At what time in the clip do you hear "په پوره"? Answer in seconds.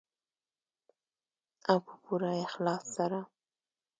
1.85-2.31